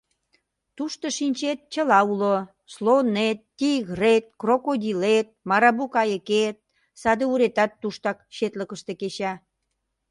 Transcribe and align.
Тушто, 0.77 1.05
шинчет, 1.17 1.59
чыла 1.73 1.99
уло: 2.11 2.35
слонет, 2.73 3.39
тигрет, 3.57 4.25
крокодилет, 4.41 5.27
марабу 5.49 5.85
кайыкет, 5.95 6.55
саде 7.01 7.25
уретат 7.33 7.71
туштак 7.81 8.17
четлыкыште 8.35 8.93
кеча. 9.01 9.33